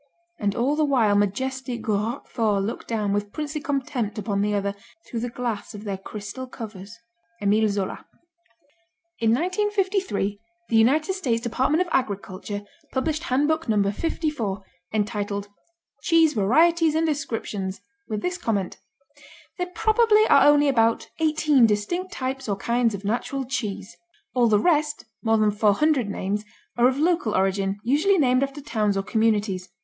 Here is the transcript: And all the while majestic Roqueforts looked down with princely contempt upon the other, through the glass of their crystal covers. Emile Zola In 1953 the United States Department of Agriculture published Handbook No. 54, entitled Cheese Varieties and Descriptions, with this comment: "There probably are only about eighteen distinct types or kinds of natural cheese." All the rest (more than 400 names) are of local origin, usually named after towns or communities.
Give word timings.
And 0.39 0.55
all 0.55 0.75
the 0.75 0.83
while 0.83 1.15
majestic 1.15 1.83
Roqueforts 1.83 2.65
looked 2.65 2.87
down 2.87 3.13
with 3.13 3.31
princely 3.31 3.61
contempt 3.61 4.17
upon 4.17 4.41
the 4.41 4.55
other, 4.55 4.73
through 5.05 5.19
the 5.19 5.29
glass 5.29 5.75
of 5.75 5.83
their 5.83 5.99
crystal 5.99 6.47
covers. 6.47 6.97
Emile 7.39 7.69
Zola 7.69 8.07
In 9.19 9.29
1953 9.29 10.39
the 10.69 10.75
United 10.75 11.13
States 11.13 11.39
Department 11.43 11.81
of 11.81 11.87
Agriculture 11.91 12.63
published 12.91 13.25
Handbook 13.25 13.69
No. 13.69 13.77
54, 13.91 14.63
entitled 14.91 15.49
Cheese 16.01 16.33
Varieties 16.33 16.95
and 16.95 17.05
Descriptions, 17.05 17.79
with 18.07 18.23
this 18.23 18.39
comment: 18.39 18.77
"There 19.59 19.67
probably 19.75 20.27
are 20.29 20.47
only 20.47 20.67
about 20.67 21.11
eighteen 21.19 21.67
distinct 21.67 22.11
types 22.11 22.49
or 22.49 22.55
kinds 22.55 22.95
of 22.95 23.05
natural 23.05 23.45
cheese." 23.45 23.95
All 24.33 24.47
the 24.47 24.57
rest 24.59 25.05
(more 25.21 25.37
than 25.37 25.51
400 25.51 26.09
names) 26.09 26.43
are 26.75 26.87
of 26.87 26.97
local 26.97 27.35
origin, 27.35 27.77
usually 27.83 28.17
named 28.17 28.41
after 28.41 28.61
towns 28.61 28.97
or 28.97 29.03
communities. 29.03 29.69